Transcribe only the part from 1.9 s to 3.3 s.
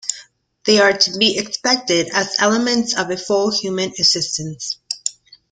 as elements of a